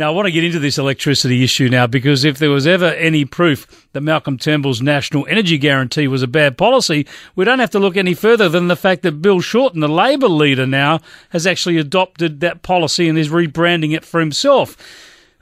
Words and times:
Now, 0.00 0.08
I 0.08 0.14
want 0.14 0.24
to 0.24 0.32
get 0.32 0.44
into 0.44 0.58
this 0.58 0.78
electricity 0.78 1.44
issue 1.44 1.68
now 1.68 1.86
because 1.86 2.24
if 2.24 2.38
there 2.38 2.48
was 2.48 2.66
ever 2.66 2.86
any 2.86 3.26
proof 3.26 3.86
that 3.92 4.00
Malcolm 4.00 4.38
Turnbull's 4.38 4.80
national 4.80 5.26
energy 5.26 5.58
guarantee 5.58 6.08
was 6.08 6.22
a 6.22 6.26
bad 6.26 6.56
policy, 6.56 7.06
we 7.36 7.44
don't 7.44 7.58
have 7.58 7.68
to 7.72 7.78
look 7.78 7.98
any 7.98 8.14
further 8.14 8.48
than 8.48 8.68
the 8.68 8.76
fact 8.76 9.02
that 9.02 9.20
Bill 9.20 9.42
Shorten, 9.42 9.80
the 9.80 9.88
Labor 9.88 10.30
leader 10.30 10.66
now, 10.66 11.00
has 11.32 11.46
actually 11.46 11.76
adopted 11.76 12.40
that 12.40 12.62
policy 12.62 13.10
and 13.10 13.18
is 13.18 13.28
rebranding 13.28 13.94
it 13.94 14.06
for 14.06 14.20
himself. 14.20 14.74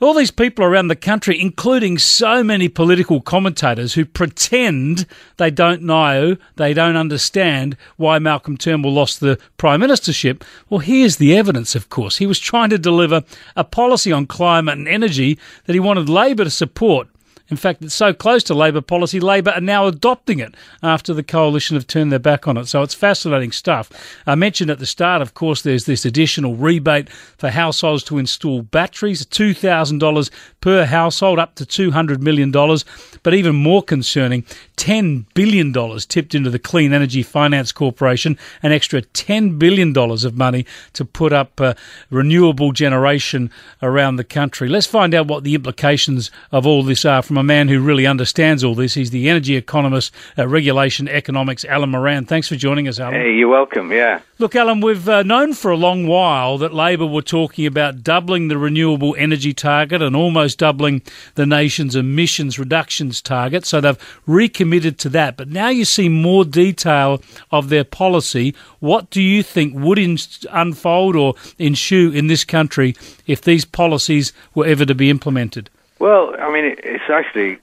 All 0.00 0.14
these 0.14 0.30
people 0.30 0.65
around 0.65 0.87
the 0.87 0.94
country, 0.94 1.40
including 1.40 1.98
so 1.98 2.44
many 2.44 2.69
political 2.69 3.21
commentators 3.21 3.94
who 3.94 4.04
pretend 4.04 5.06
they 5.38 5.51
don't 5.51 5.83
know, 5.83 6.37
they 6.54 6.72
don't 6.72 6.94
understand 6.94 7.76
why 7.97 8.21
Malcolm 8.21 8.56
Turnbull 8.56 8.92
lost 8.92 9.19
the 9.19 9.40
prime 9.56 9.80
ministership. 9.80 10.42
Well, 10.71 10.79
here's 10.79 11.16
the 11.16 11.37
evidence, 11.37 11.74
of 11.74 11.88
course. 11.88 12.19
He 12.19 12.26
was 12.26 12.38
trying 12.38 12.71
to 12.71 12.79
deliver 12.79 13.24
a 13.56 13.65
policy 13.65 14.12
on 14.12 14.26
climate 14.26 14.79
and 14.79 14.87
energy 14.87 15.37
that 15.65 15.72
he 15.72 15.80
wanted 15.80 16.09
Labor 16.09 16.45
to 16.45 16.51
support. 16.51 17.09
In 17.51 17.57
fact, 17.57 17.83
it's 17.83 17.95
so 17.95 18.12
close 18.12 18.43
to 18.45 18.55
Labor 18.55 18.83
policy, 18.83 19.20
Labor 19.20 19.52
are 19.52 19.61
now 19.61 19.87
adopting 19.87 20.38
it 20.38 20.55
after 20.83 21.15
the 21.15 21.23
coalition 21.23 21.77
have 21.77 21.87
turned 21.87 22.12
their 22.12 22.19
back 22.19 22.47
on 22.47 22.59
it. 22.59 22.66
So 22.66 22.83
it's 22.83 22.95
fascinating 22.95 23.52
stuff. 23.52 23.91
I 24.27 24.34
mentioned 24.34 24.71
at 24.71 24.79
the 24.79 24.87
start, 24.87 25.23
of 25.23 25.33
course, 25.33 25.62
there's 25.62 25.87
this 25.87 26.05
additional 26.05 26.57
rebate 26.57 27.09
for 27.09 27.48
households 27.48 28.05
to 28.05 28.19
install 28.19 28.62
batteries, 28.62 29.24
$2,000 29.24 30.30
per 30.61 30.84
household, 30.84 31.38
up 31.38 31.55
to 31.55 31.65
$200 31.65 32.21
million. 32.21 32.51
But 32.51 33.34
even 33.34 33.57
more 33.57 33.83
concerning, 33.83 34.43
$10 34.77 35.24
billion 35.33 35.73
tipped 36.01 36.35
into 36.35 36.51
the 36.51 36.59
Clean 36.59 36.93
Energy 36.93 37.23
Finance 37.23 37.73
Corporation, 37.73 38.37
an 38.62 38.73
extra 38.73 39.01
$10 39.01 39.59
billion 39.59 39.96
of 39.96 40.37
money 40.37 40.66
to 40.93 41.05
put 41.05 41.33
up 41.33 41.59
uh, 41.60 41.74
renewable 42.10 42.73
generation 42.73 43.51
around 43.83 44.16
the 44.16 44.24
country. 44.24 44.69
Let's 44.69 44.87
find 44.87 45.15
out 45.15 45.29
what 45.29 45.45
the 45.45 45.55
implications 45.55 46.30
of 46.52 46.66
all 46.66 46.83
this 46.83 47.05
are 47.07 47.23
from 47.23 47.38
a 47.38 47.42
man 47.42 47.69
who 47.69 47.80
really 47.80 48.06
understands 48.06 48.63
all 48.63 48.74
this. 48.74 48.95
He's 48.95 49.10
the 49.10 49.29
energy 49.29 49.57
economist 49.57 50.13
at 50.37 50.49
Regulation 50.49 51.09
Economics, 51.09 51.65
Alan 51.65 51.90
Moran. 51.90 52.26
Thanks 52.26 52.49
for 52.49 52.57
joining 52.57 52.88
us, 52.88 53.01
Alan. 53.01 53.15
Hey, 53.15 53.35
you're 53.35 53.49
welcome. 53.49 53.93
Yeah. 53.93 54.21
Look, 54.38 54.54
Alan, 54.54 54.80
we've 54.80 55.09
uh, 55.09 55.23
known 55.23 55.54
for 55.54 55.71
a 55.71 55.76
long 55.76 56.07
while 56.07 56.59
that 56.59 56.73
Labor 56.73 57.07
were 57.07 57.23
talking 57.23 57.66
about 57.66 58.04
doubling 58.04 58.48
the 58.48 58.59
renewable 58.59 59.16
energy 59.18 59.52
target 59.52 60.01
and 60.01 60.15
almost 60.15 60.59
doubling 60.59 61.02
the 61.35 61.46
nation's 61.46 61.96
emissions 61.96 62.59
reductions 62.59 63.21
target. 63.21 63.66
So 63.66 63.80
they've 63.80 64.20
recommitted 64.26 64.98
to 65.00 65.08
that. 65.08 65.36
But 65.36 65.48
now 65.48 65.68
you 65.68 65.84
see 65.84 66.08
more 66.08 66.44
detail 66.44 67.20
of 67.50 67.68
their 67.68 67.84
policy. 67.84 68.54
What 68.80 69.10
do 69.10 69.22
you 69.22 69.42
think 69.42 69.74
would 69.74 69.98
in- 69.98 70.18
unfold 70.50 71.16
or 71.16 71.34
ensue 71.58 72.10
in 72.12 72.28
this 72.28 72.44
country 72.44 72.94
if 73.26 73.42
these 73.42 73.64
policies 73.64 74.32
were 74.54 74.66
ever 74.66 74.84
to 74.84 74.94
be 74.94 75.10
implemented? 75.10 75.70
Well, 75.98 76.34
I 76.38 76.52
mean, 76.52 76.77
it's 76.78 77.10
actually 77.10 77.58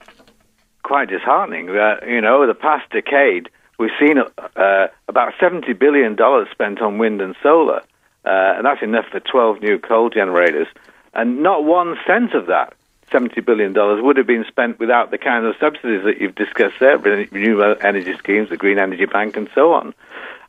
quite 0.82 1.08
disheartening 1.08 1.66
that, 1.66 2.06
you 2.06 2.20
know, 2.20 2.46
the 2.46 2.54
past 2.54 2.90
decade, 2.90 3.48
we've 3.78 3.90
seen 3.98 4.18
uh, 4.18 4.88
about 5.08 5.32
$70 5.40 5.78
billion 5.78 6.16
spent 6.52 6.80
on 6.80 6.98
wind 6.98 7.20
and 7.22 7.34
solar, 7.42 7.82
uh, 8.24 8.54
and 8.56 8.66
that's 8.66 8.82
enough 8.82 9.06
for 9.10 9.20
12 9.20 9.62
new 9.62 9.78
coal 9.78 10.10
generators. 10.10 10.68
And 11.14 11.42
not 11.42 11.64
one 11.64 11.96
cent 12.06 12.34
of 12.34 12.46
that, 12.46 12.74
$70 13.10 13.44
billion, 13.44 13.72
would 14.04 14.18
have 14.18 14.26
been 14.26 14.44
spent 14.46 14.78
without 14.78 15.10
the 15.10 15.18
kind 15.18 15.46
of 15.46 15.56
subsidies 15.58 16.04
that 16.04 16.20
you've 16.20 16.34
discussed 16.34 16.76
there, 16.78 16.98
renewable 16.98 17.76
energy 17.80 18.14
schemes, 18.18 18.50
the 18.50 18.58
Green 18.58 18.78
Energy 18.78 19.06
Bank, 19.06 19.36
and 19.36 19.48
so 19.54 19.72
on. 19.72 19.94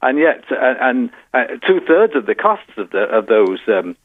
And 0.02 0.19
yet, 0.19 0.43
uh, 0.52 0.75
and 0.81 1.09
uh, 1.33 1.45
two 1.65 1.80
thirds 1.80 2.15
of 2.15 2.25
the 2.25 2.35
costs 2.35 2.77
of, 2.77 2.89
the, 2.89 3.03
of 3.03 3.27
those 3.27 3.59
um, 3.67 3.95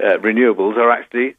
uh, 0.00 0.18
renewables 0.18 0.76
are 0.76 0.90
actually 0.90 1.36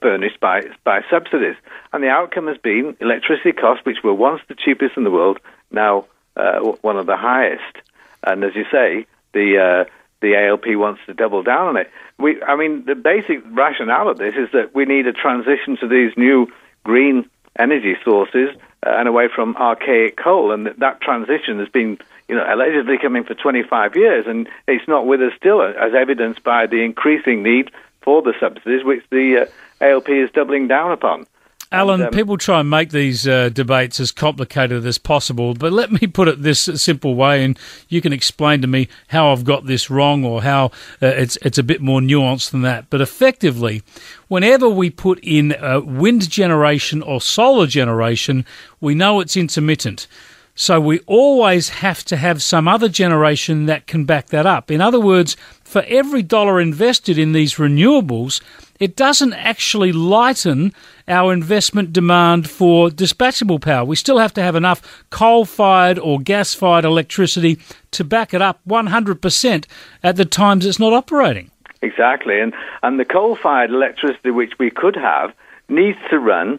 furnished 0.00 0.40
by 0.40 0.62
by 0.84 1.00
subsidies, 1.10 1.56
and 1.92 2.02
the 2.02 2.08
outcome 2.08 2.46
has 2.46 2.58
been 2.58 2.96
electricity 3.00 3.52
costs, 3.52 3.84
which 3.84 4.02
were 4.02 4.14
once 4.14 4.40
the 4.48 4.54
cheapest 4.54 4.96
in 4.96 5.04
the 5.04 5.10
world, 5.10 5.38
now 5.70 6.06
uh, 6.36 6.60
one 6.82 6.96
of 6.96 7.06
the 7.06 7.16
highest. 7.16 7.76
And 8.22 8.44
as 8.44 8.54
you 8.54 8.64
say, 8.70 9.06
the 9.32 9.58
uh, 9.58 9.90
the 10.20 10.36
ALP 10.36 10.66
wants 10.68 11.00
to 11.06 11.14
double 11.14 11.42
down 11.42 11.68
on 11.68 11.76
it. 11.76 11.90
We, 12.18 12.42
I 12.42 12.56
mean, 12.56 12.84
the 12.84 12.94
basic 12.94 13.42
rationale 13.50 14.08
of 14.08 14.18
this 14.18 14.34
is 14.34 14.48
that 14.52 14.74
we 14.74 14.84
need 14.84 15.06
a 15.06 15.12
transition 15.12 15.78
to 15.80 15.88
these 15.88 16.12
new 16.16 16.48
green 16.84 17.28
energy 17.58 17.96
sources 18.04 18.50
uh, 18.86 18.90
and 18.96 19.08
away 19.08 19.28
from 19.34 19.56
archaic 19.56 20.16
coal, 20.16 20.52
and 20.52 20.66
that, 20.66 20.78
that 20.80 21.00
transition 21.00 21.58
has 21.58 21.68
been 21.68 21.98
you 22.28 22.36
know, 22.36 22.44
allegedly 22.48 22.96
coming 22.96 23.24
for 23.24 23.34
25 23.34 23.96
years, 23.96 24.24
and 24.28 24.48
it's 24.68 24.86
not 24.86 25.06
with 25.06 25.20
us 25.20 25.32
still, 25.36 25.62
as 25.62 25.94
evidenced 25.94 26.44
by 26.44 26.66
the 26.66 26.82
increasing 26.82 27.42
need 27.42 27.70
for 28.02 28.22
the 28.22 28.34
subsidies, 28.40 28.84
which 28.84 29.04
the 29.10 29.46
uh, 29.80 29.84
ALP 29.84 30.08
is 30.08 30.30
doubling 30.30 30.68
down 30.68 30.92
upon. 30.92 31.26
Alan, 31.72 32.00
and, 32.00 32.08
um, 32.08 32.12
people 32.12 32.36
try 32.36 32.58
and 32.58 32.68
make 32.68 32.90
these 32.90 33.28
uh, 33.28 33.48
debates 33.48 34.00
as 34.00 34.10
complicated 34.10 34.84
as 34.84 34.98
possible, 34.98 35.54
but 35.54 35.72
let 35.72 35.92
me 35.92 36.08
put 36.08 36.26
it 36.26 36.42
this 36.42 36.60
simple 36.60 37.14
way, 37.14 37.44
and 37.44 37.56
you 37.88 38.00
can 38.00 38.12
explain 38.12 38.60
to 38.62 38.66
me 38.66 38.88
how 39.08 39.30
I've 39.30 39.44
got 39.44 39.66
this 39.66 39.88
wrong 39.88 40.24
or 40.24 40.42
how 40.42 40.66
uh, 41.00 41.06
it's 41.06 41.38
it's 41.42 41.58
a 41.58 41.62
bit 41.62 41.80
more 41.80 42.00
nuanced 42.00 42.50
than 42.50 42.62
that. 42.62 42.90
But 42.90 43.00
effectively, 43.00 43.84
whenever 44.26 44.68
we 44.68 44.90
put 44.90 45.20
in 45.22 45.52
uh, 45.52 45.80
wind 45.80 46.28
generation 46.28 47.02
or 47.02 47.20
solar 47.20 47.68
generation, 47.68 48.44
we 48.80 48.96
know 48.96 49.20
it's 49.20 49.36
intermittent. 49.36 50.08
So 50.56 50.80
we 50.80 50.98
always 51.06 51.68
have 51.68 52.04
to 52.06 52.16
have 52.16 52.42
some 52.42 52.66
other 52.66 52.88
generation 52.88 53.66
that 53.66 53.86
can 53.86 54.04
back 54.04 54.26
that 54.26 54.44
up. 54.44 54.70
In 54.70 54.80
other 54.80 55.00
words, 55.00 55.36
for 55.70 55.84
every 55.86 56.22
dollar 56.22 56.60
invested 56.60 57.16
in 57.16 57.32
these 57.32 57.54
renewables, 57.54 58.42
it 58.80 58.96
doesn't 58.96 59.32
actually 59.34 59.92
lighten 59.92 60.72
our 61.06 61.32
investment 61.32 61.92
demand 61.92 62.50
for 62.50 62.88
dispatchable 62.88 63.60
power. 63.60 63.84
We 63.84 63.94
still 63.94 64.18
have 64.18 64.34
to 64.34 64.42
have 64.42 64.56
enough 64.56 65.04
coal 65.10 65.44
fired 65.44 65.96
or 65.98 66.18
gas 66.18 66.54
fired 66.54 66.84
electricity 66.84 67.60
to 67.92 68.02
back 68.02 68.34
it 68.34 68.42
up 68.42 68.58
100% 68.68 69.64
at 70.02 70.16
the 70.16 70.24
times 70.24 70.66
it's 70.66 70.80
not 70.80 70.92
operating. 70.92 71.52
Exactly. 71.82 72.40
And, 72.40 72.52
and 72.82 72.98
the 72.98 73.04
coal 73.04 73.36
fired 73.36 73.70
electricity 73.70 74.32
which 74.32 74.54
we 74.58 74.70
could 74.70 74.96
have 74.96 75.32
needs 75.68 75.98
to 76.10 76.18
run 76.18 76.58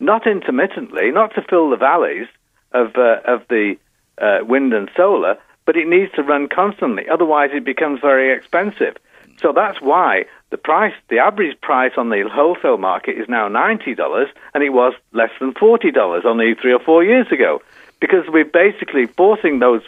not 0.00 0.26
intermittently, 0.26 1.12
not 1.12 1.34
to 1.36 1.42
fill 1.48 1.70
the 1.70 1.76
valleys 1.76 2.26
of, 2.72 2.96
uh, 2.96 3.20
of 3.24 3.42
the 3.48 3.76
uh, 4.20 4.38
wind 4.42 4.72
and 4.72 4.90
solar, 4.96 5.38
but 5.68 5.76
it 5.76 5.86
needs 5.86 6.10
to 6.12 6.22
run 6.22 6.48
constantly. 6.48 7.06
Otherwise, 7.10 7.50
it 7.52 7.62
becomes 7.62 8.00
very 8.00 8.34
expensive. 8.34 8.96
So 9.38 9.52
that's 9.52 9.82
why 9.82 10.24
the 10.48 10.56
price, 10.56 10.94
the 11.10 11.18
average 11.18 11.60
price 11.60 11.92
on 11.98 12.08
the 12.08 12.26
wholesale 12.26 12.78
market 12.78 13.18
is 13.18 13.28
now 13.28 13.48
ninety 13.48 13.94
dollars, 13.94 14.28
and 14.54 14.64
it 14.64 14.70
was 14.70 14.94
less 15.12 15.28
than 15.38 15.52
forty 15.52 15.90
dollars 15.90 16.22
only 16.24 16.54
three 16.54 16.72
or 16.72 16.78
four 16.78 17.04
years 17.04 17.30
ago, 17.30 17.60
because 18.00 18.24
we're 18.28 18.46
basically 18.46 19.04
forcing 19.04 19.58
those 19.58 19.82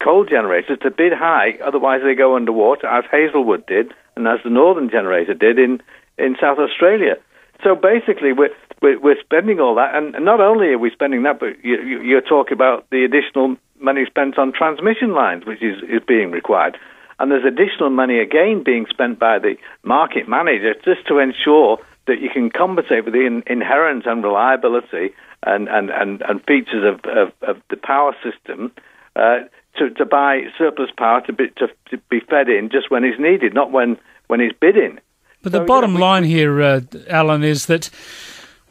coal 0.00 0.24
generators 0.24 0.80
to 0.80 0.90
bid 0.90 1.12
high, 1.12 1.56
otherwise 1.68 2.00
they 2.02 2.16
go 2.16 2.34
underwater, 2.34 2.88
as 2.88 3.04
Hazelwood 3.12 3.64
did, 3.66 3.94
and 4.16 4.26
as 4.26 4.40
the 4.42 4.50
Northern 4.50 4.90
generator 4.90 5.34
did 5.34 5.56
in 5.56 5.80
in 6.18 6.36
South 6.40 6.58
Australia. 6.58 7.14
So 7.62 7.76
basically, 7.76 8.32
we're 8.32 8.56
we're, 8.82 8.98
we're 8.98 9.20
spending 9.20 9.60
all 9.60 9.76
that, 9.76 9.94
and 9.94 10.24
not 10.24 10.40
only 10.40 10.66
are 10.74 10.78
we 10.78 10.90
spending 10.90 11.22
that, 11.22 11.38
but 11.38 11.64
you, 11.64 11.80
you, 11.80 12.02
you're 12.02 12.28
talking 12.36 12.54
about 12.54 12.90
the 12.90 13.04
additional 13.04 13.56
money 13.82 14.04
spent 14.06 14.38
on 14.38 14.52
transmission 14.52 15.12
lines, 15.12 15.44
which 15.44 15.62
is, 15.62 15.82
is 15.82 16.02
being 16.06 16.30
required. 16.30 16.78
And 17.18 17.30
there's 17.30 17.44
additional 17.44 17.90
money 17.90 18.18
again 18.18 18.62
being 18.64 18.86
spent 18.88 19.18
by 19.18 19.38
the 19.38 19.56
market 19.84 20.28
manager 20.28 20.74
just 20.84 21.06
to 21.08 21.18
ensure 21.18 21.78
that 22.06 22.20
you 22.20 22.28
can 22.30 22.50
compensate 22.50 23.04
for 23.04 23.10
the 23.10 23.24
in, 23.26 23.42
inherent 23.46 24.06
unreliability 24.06 25.14
and, 25.44 25.68
and, 25.68 25.90
and, 25.90 26.22
and 26.22 26.40
features 26.46 26.84
of, 26.84 27.00
of, 27.10 27.32
of 27.42 27.62
the 27.70 27.76
power 27.76 28.14
system 28.22 28.72
uh, 29.14 29.38
to, 29.78 29.90
to 29.90 30.04
buy 30.04 30.42
surplus 30.58 30.90
power 30.96 31.20
to 31.22 31.32
be, 31.32 31.48
to, 31.56 31.68
to 31.90 31.98
be 32.10 32.20
fed 32.20 32.48
in 32.48 32.70
just 32.70 32.90
when 32.90 33.04
it's 33.04 33.20
needed, 33.20 33.54
not 33.54 33.70
when, 33.70 33.96
when 34.26 34.40
it's 34.40 34.56
bidding. 34.58 34.98
But 35.42 35.52
so, 35.52 35.58
the 35.60 35.64
bottom 35.64 35.92
you 35.92 35.98
know, 35.98 36.04
we, 36.04 36.10
line 36.10 36.24
here, 36.24 36.62
uh, 36.62 36.80
Alan, 37.08 37.42
is 37.42 37.66
that 37.66 37.90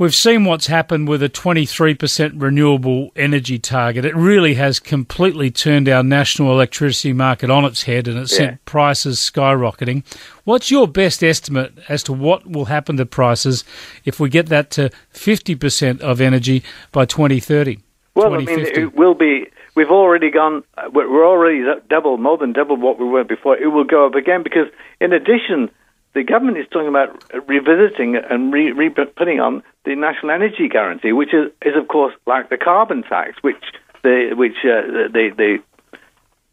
We've 0.01 0.15
seen 0.15 0.45
what's 0.45 0.65
happened 0.65 1.07
with 1.07 1.21
a 1.21 1.29
23% 1.29 2.41
renewable 2.41 3.11
energy 3.15 3.59
target. 3.59 4.03
It 4.03 4.15
really 4.15 4.55
has 4.55 4.79
completely 4.79 5.51
turned 5.51 5.87
our 5.87 6.01
national 6.01 6.51
electricity 6.51 7.13
market 7.13 7.51
on 7.51 7.65
its 7.65 7.83
head 7.83 8.07
and 8.07 8.17
it's 8.17 8.31
yeah. 8.31 8.37
sent 8.37 8.65
prices 8.65 9.19
skyrocketing. 9.19 10.03
What's 10.43 10.71
your 10.71 10.87
best 10.87 11.23
estimate 11.23 11.73
as 11.87 12.01
to 12.05 12.13
what 12.13 12.47
will 12.47 12.65
happen 12.65 12.97
to 12.97 13.05
prices 13.05 13.63
if 14.03 14.19
we 14.19 14.27
get 14.27 14.47
that 14.47 14.71
to 14.71 14.89
50% 15.13 16.01
of 16.01 16.19
energy 16.19 16.63
by 16.91 17.05
2030? 17.05 17.77
Well, 18.15 18.33
I 18.33 18.39
mean, 18.39 18.49
it 18.49 18.95
will 18.95 19.13
be. 19.13 19.45
We've 19.75 19.91
already 19.91 20.31
gone. 20.31 20.63
We're 20.93 21.27
already 21.27 21.63
double, 21.91 22.17
more 22.17 22.39
than 22.39 22.53
double 22.53 22.75
what 22.75 22.97
we 22.97 23.05
were 23.05 23.23
before. 23.23 23.55
It 23.55 23.67
will 23.67 23.83
go 23.83 24.07
up 24.07 24.15
again 24.15 24.41
because, 24.41 24.65
in 24.99 25.13
addition 25.13 25.69
the 26.13 26.23
government 26.23 26.57
is 26.57 26.67
talking 26.71 26.89
about 26.89 27.23
revisiting 27.47 28.15
and 28.15 28.51
re, 28.51 28.71
re 28.71 28.89
putting 28.89 29.39
on 29.39 29.63
the 29.85 29.95
national 29.95 30.31
energy 30.31 30.67
guarantee, 30.69 31.13
which 31.13 31.33
is, 31.33 31.51
is 31.61 31.75
of 31.75 31.87
course 31.87 32.13
like 32.27 32.49
the 32.49 32.57
carbon 32.57 33.03
tax, 33.03 33.37
which 33.41 33.63
the 34.03 34.31
which 34.35 34.57
uh, 34.63 35.09
the, 35.11 35.31
the 35.35 35.57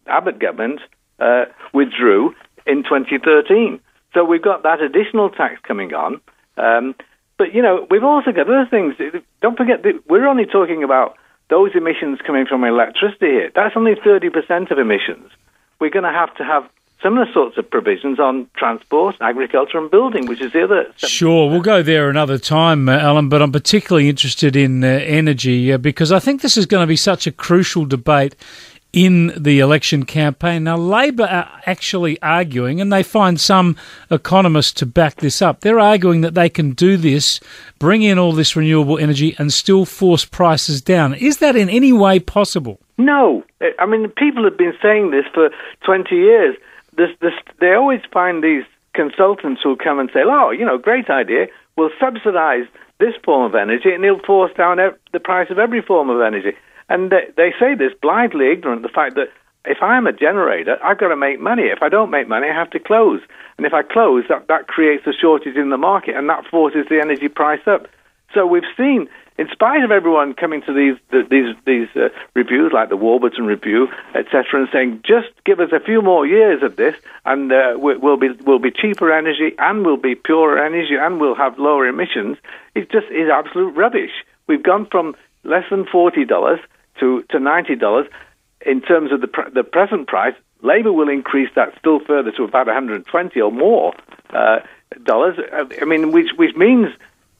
Abbott 0.06 0.38
government 0.38 0.80
uh, 1.18 1.46
withdrew 1.72 2.34
in 2.66 2.82
2013. 2.84 3.80
So 4.14 4.24
we've 4.24 4.42
got 4.42 4.62
that 4.62 4.80
additional 4.80 5.28
tax 5.30 5.60
coming 5.62 5.92
on, 5.92 6.20
Um, 6.56 6.94
but 7.38 7.54
you 7.54 7.62
know, 7.62 7.86
we've 7.90 8.04
also 8.04 8.32
got 8.32 8.48
other 8.48 8.66
things. 8.68 8.94
Don't 9.40 9.56
forget 9.56 9.82
that 9.84 10.02
we're 10.08 10.26
only 10.26 10.44
talking 10.44 10.82
about 10.82 11.16
those 11.50 11.70
emissions 11.74 12.18
coming 12.26 12.44
from 12.46 12.64
electricity 12.64 13.26
here. 13.26 13.50
That's 13.54 13.74
only 13.76 13.94
30% 13.94 14.70
of 14.70 14.78
emissions. 14.78 15.30
We're 15.80 15.90
going 15.90 16.04
to 16.04 16.12
have 16.12 16.34
to 16.36 16.44
have 16.44 16.64
similar 17.02 17.26
sorts 17.32 17.56
of 17.58 17.70
provisions 17.70 18.18
on 18.18 18.48
transport, 18.56 19.16
agriculture, 19.20 19.78
and 19.78 19.90
building, 19.90 20.26
which 20.26 20.40
is 20.40 20.52
the 20.52 20.64
other. 20.64 20.92
Sure, 20.96 21.48
we'll 21.48 21.60
go 21.60 21.82
there 21.82 22.08
another 22.10 22.38
time, 22.38 22.88
uh, 22.88 22.98
Alan. 22.98 23.28
But 23.28 23.42
I'm 23.42 23.52
particularly 23.52 24.08
interested 24.08 24.56
in 24.56 24.82
uh, 24.82 24.86
energy 24.86 25.72
uh, 25.72 25.78
because 25.78 26.12
I 26.12 26.18
think 26.18 26.42
this 26.42 26.56
is 26.56 26.66
going 26.66 26.82
to 26.82 26.88
be 26.88 26.96
such 26.96 27.26
a 27.26 27.32
crucial 27.32 27.84
debate 27.84 28.34
in 28.92 29.32
the 29.36 29.60
election 29.60 30.04
campaign. 30.04 30.64
Now, 30.64 30.76
Labor 30.76 31.24
are 31.24 31.60
actually 31.66 32.20
arguing, 32.22 32.80
and 32.80 32.92
they 32.92 33.02
find 33.02 33.38
some 33.38 33.76
economists 34.10 34.72
to 34.74 34.86
back 34.86 35.16
this 35.16 35.42
up. 35.42 35.60
They're 35.60 35.78
arguing 35.78 36.22
that 36.22 36.34
they 36.34 36.48
can 36.48 36.72
do 36.72 36.96
this, 36.96 37.38
bring 37.78 38.02
in 38.02 38.18
all 38.18 38.32
this 38.32 38.56
renewable 38.56 38.98
energy, 38.98 39.36
and 39.38 39.52
still 39.52 39.84
force 39.84 40.24
prices 40.24 40.80
down. 40.80 41.14
Is 41.14 41.36
that 41.38 41.54
in 41.54 41.68
any 41.68 41.92
way 41.92 42.18
possible? 42.18 42.80
No. 42.96 43.44
I 43.78 43.86
mean, 43.86 44.08
people 44.08 44.44
have 44.44 44.56
been 44.56 44.74
saying 44.82 45.10
this 45.10 45.24
for 45.34 45.50
20 45.84 46.14
years. 46.14 46.56
This, 46.98 47.10
this, 47.20 47.32
they 47.60 47.72
always 47.72 48.00
find 48.12 48.44
these 48.44 48.64
consultants 48.92 49.62
who 49.62 49.76
come 49.76 49.98
and 49.98 50.10
say, 50.12 50.20
oh, 50.24 50.50
you 50.50 50.66
know, 50.66 50.76
great 50.76 51.08
idea. 51.08 51.46
We'll 51.76 51.90
subsidize 51.98 52.66
this 52.98 53.14
form 53.24 53.46
of 53.46 53.54
energy 53.54 53.94
and 53.94 54.04
it'll 54.04 54.20
force 54.26 54.52
down 54.56 54.78
the 55.12 55.20
price 55.20 55.48
of 55.50 55.58
every 55.58 55.80
form 55.80 56.10
of 56.10 56.20
energy. 56.20 56.52
And 56.88 57.10
they, 57.10 57.30
they 57.36 57.54
say 57.60 57.74
this 57.74 57.92
blindly 58.02 58.50
ignorant 58.50 58.84
of 58.84 58.90
the 58.90 58.94
fact 58.94 59.14
that 59.14 59.28
if 59.64 59.78
I'm 59.82 60.06
a 60.06 60.12
generator, 60.12 60.78
I've 60.82 60.98
got 60.98 61.08
to 61.08 61.16
make 61.16 61.40
money. 61.40 61.64
If 61.64 61.82
I 61.82 61.88
don't 61.88 62.10
make 62.10 62.26
money, 62.26 62.48
I 62.48 62.54
have 62.54 62.70
to 62.70 62.80
close. 62.80 63.20
And 63.56 63.66
if 63.66 63.74
I 63.74 63.82
close, 63.82 64.24
that, 64.28 64.48
that 64.48 64.66
creates 64.66 65.06
a 65.06 65.12
shortage 65.12 65.56
in 65.56 65.70
the 65.70 65.76
market 65.76 66.16
and 66.16 66.28
that 66.28 66.46
forces 66.50 66.86
the 66.88 67.00
energy 67.00 67.28
price 67.28 67.60
up. 67.66 67.86
So 68.34 68.46
we've 68.46 68.70
seen, 68.76 69.08
in 69.38 69.48
spite 69.52 69.84
of 69.84 69.90
everyone 69.90 70.34
coming 70.34 70.62
to 70.62 70.72
these 70.72 70.96
these 71.30 71.54
these 71.64 71.88
uh, 71.96 72.08
reviews, 72.34 72.72
like 72.72 72.88
the 72.88 72.96
Warburton 72.96 73.46
Review, 73.46 73.88
etc., 74.14 74.44
and 74.60 74.68
saying, 74.72 75.00
just 75.04 75.28
give 75.44 75.60
us 75.60 75.70
a 75.72 75.80
few 75.80 76.02
more 76.02 76.26
years 76.26 76.62
of 76.62 76.76
this, 76.76 76.94
and 77.24 77.52
uh, 77.52 77.74
we'll 77.76 78.16
be 78.16 78.30
we'll 78.44 78.58
be 78.58 78.70
cheaper 78.70 79.12
energy, 79.12 79.54
and 79.58 79.86
we'll 79.86 79.96
be 79.96 80.14
purer 80.14 80.58
energy, 80.64 80.96
and 81.00 81.20
we'll 81.20 81.36
have 81.36 81.58
lower 81.58 81.86
emissions. 81.86 82.36
It 82.74 82.90
just 82.90 83.06
is 83.10 83.30
absolute 83.32 83.76
rubbish. 83.76 84.12
We've 84.46 84.62
gone 84.62 84.86
from 84.90 85.14
less 85.44 85.64
than 85.70 85.86
forty 85.86 86.24
dollars 86.24 86.60
to, 87.00 87.22
to 87.30 87.38
$90 87.38 88.08
in 88.66 88.80
terms 88.80 89.12
of 89.12 89.20
the, 89.20 89.28
pr- 89.28 89.50
the 89.52 89.64
present 89.64 90.08
price. 90.08 90.34
Labor 90.62 90.92
will 90.92 91.08
increase 91.08 91.50
that 91.54 91.72
still 91.78 92.00
further 92.00 92.32
to 92.32 92.44
about 92.44 92.66
120 92.66 93.40
or 93.40 93.52
more 93.52 93.94
uh, 94.30 94.58
dollars. 95.04 95.38
I 95.80 95.84
mean, 95.84 96.10
which 96.10 96.30
which 96.36 96.56
means 96.56 96.88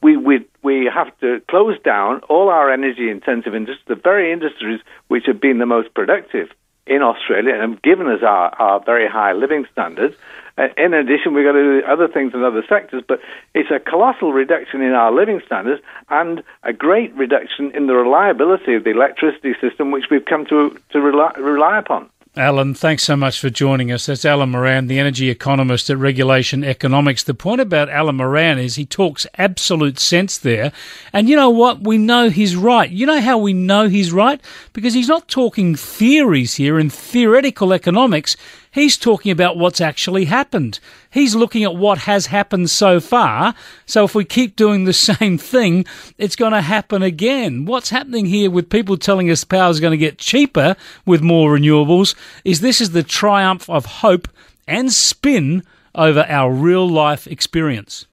we, 0.08 0.16
we 0.16 0.46
we 0.62 0.90
have 0.92 1.16
to 1.20 1.40
close 1.48 1.78
down 1.84 2.20
all 2.30 2.48
our 2.48 2.72
energy 2.72 3.10
intensive 3.10 3.54
industries, 3.54 3.86
the 3.86 3.94
very 3.94 4.32
industries 4.32 4.80
which 5.08 5.24
have 5.26 5.40
been 5.40 5.58
the 5.58 5.66
most 5.66 5.92
productive 5.92 6.48
in 6.86 7.02
Australia 7.02 7.54
and 7.54 7.80
given 7.82 8.06
us 8.08 8.22
our, 8.22 8.48
our 8.58 8.80
very 8.80 9.06
high 9.06 9.32
living 9.34 9.66
standards. 9.70 10.16
Uh, 10.56 10.68
in 10.78 10.94
addition, 10.94 11.34
we've 11.34 11.44
got 11.44 11.52
to 11.52 11.80
do 11.80 11.86
other 11.86 12.08
things 12.08 12.32
in 12.32 12.42
other 12.42 12.64
sectors, 12.66 13.02
but 13.06 13.20
it's 13.54 13.70
a 13.70 13.78
colossal 13.78 14.32
reduction 14.32 14.80
in 14.80 14.92
our 14.92 15.12
living 15.12 15.42
standards 15.44 15.82
and 16.08 16.42
a 16.62 16.72
great 16.72 17.14
reduction 17.14 17.70
in 17.72 17.86
the 17.86 17.94
reliability 17.94 18.74
of 18.74 18.84
the 18.84 18.90
electricity 18.90 19.54
system, 19.60 19.90
which 19.90 20.06
we've 20.10 20.24
come 20.24 20.46
to, 20.46 20.74
to 20.90 21.00
rely, 21.00 21.32
rely 21.36 21.78
upon. 21.78 22.08
Alan, 22.38 22.72
thanks 22.72 23.02
so 23.02 23.16
much 23.16 23.40
for 23.40 23.50
joining 23.50 23.90
us. 23.90 24.06
That's 24.06 24.24
Alan 24.24 24.50
Moran, 24.50 24.86
the 24.86 25.00
energy 25.00 25.28
economist 25.28 25.90
at 25.90 25.98
Regulation 25.98 26.62
Economics. 26.62 27.24
The 27.24 27.34
point 27.34 27.60
about 27.60 27.88
Alan 27.88 28.14
Moran 28.14 28.60
is 28.60 28.76
he 28.76 28.86
talks 28.86 29.26
absolute 29.36 29.98
sense 29.98 30.38
there. 30.38 30.70
And 31.12 31.28
you 31.28 31.34
know 31.34 31.50
what? 31.50 31.80
We 31.80 31.98
know 31.98 32.30
he's 32.30 32.54
right. 32.54 32.88
You 32.88 33.06
know 33.06 33.20
how 33.20 33.38
we 33.38 33.54
know 33.54 33.88
he's 33.88 34.12
right? 34.12 34.40
Because 34.72 34.94
he's 34.94 35.08
not 35.08 35.26
talking 35.26 35.74
theories 35.74 36.54
here 36.54 36.78
in 36.78 36.90
theoretical 36.90 37.72
economics. 37.72 38.36
He's 38.70 38.96
talking 38.96 39.32
about 39.32 39.56
what's 39.56 39.80
actually 39.80 40.26
happened. 40.26 40.80
He's 41.10 41.34
looking 41.34 41.64
at 41.64 41.74
what 41.74 41.98
has 41.98 42.26
happened 42.26 42.70
so 42.70 43.00
far. 43.00 43.54
So 43.86 44.04
if 44.04 44.14
we 44.14 44.24
keep 44.24 44.56
doing 44.56 44.84
the 44.84 44.92
same 44.92 45.38
thing, 45.38 45.84
it's 46.18 46.36
going 46.36 46.52
to 46.52 46.60
happen 46.60 47.02
again. 47.02 47.64
What's 47.64 47.90
happening 47.90 48.26
here 48.26 48.50
with 48.50 48.70
people 48.70 48.96
telling 48.96 49.30
us 49.30 49.44
power 49.44 49.70
is 49.70 49.80
going 49.80 49.92
to 49.92 49.96
get 49.96 50.18
cheaper 50.18 50.76
with 51.06 51.22
more 51.22 51.56
renewables 51.56 52.14
is 52.44 52.60
this 52.60 52.80
is 52.80 52.90
the 52.90 53.02
triumph 53.02 53.68
of 53.70 53.86
hope 53.86 54.28
and 54.66 54.92
spin 54.92 55.62
over 55.94 56.24
our 56.28 56.52
real 56.52 56.88
life 56.88 57.26
experience. 57.26 58.04